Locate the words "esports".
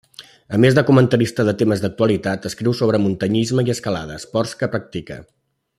4.23-4.57